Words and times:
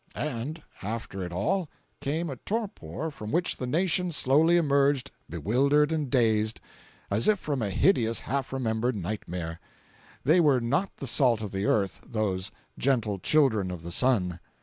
497.jpg 0.15 0.33
(96K) 0.33 0.39
And 0.41 0.63
after 0.81 1.21
it 1.23 1.31
all, 1.31 1.69
came 1.99 2.29
a 2.31 2.35
torpor 2.37 3.11
from 3.11 3.31
which 3.31 3.57
the 3.57 3.67
nation 3.67 4.11
slowly 4.11 4.57
emerged 4.57 5.11
bewildered 5.29 5.91
and 5.91 6.09
dazed, 6.09 6.59
as 7.11 7.27
if 7.27 7.37
from 7.37 7.61
a 7.61 7.69
hideous 7.69 8.21
half 8.21 8.51
remembered 8.51 8.95
nightmare. 8.95 9.59
They 10.23 10.39
were 10.39 10.59
not 10.59 10.97
the 10.97 11.05
salt 11.05 11.43
of 11.43 11.51
the 11.51 11.67
earth, 11.67 12.01
those 12.03 12.49
"gentle 12.79 13.19
children 13.19 13.69
of 13.69 13.83
the 13.83 13.91
sun." 13.91 14.39